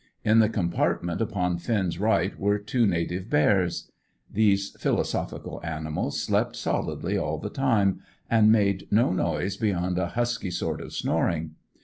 In 0.23 0.39
the 0.39 0.49
compartment 0.49 1.21
upon 1.21 1.59
Finn's 1.59 1.99
right 1.99 2.35
were 2.39 2.57
two 2.57 2.87
native 2.87 3.29
bears. 3.29 3.91
These 4.33 4.71
philosophical 4.79 5.61
animals 5.63 6.19
slept 6.19 6.55
solidly 6.55 7.19
all 7.19 7.37
the 7.37 7.51
time, 7.51 7.99
and 8.27 8.51
made 8.51 8.87
no 8.89 9.11
noise 9.11 9.57
beyond 9.57 9.99
a 9.99 10.07
husky 10.07 10.49
sort 10.49 10.81
of 10.81 10.91
snoring. 10.93 11.51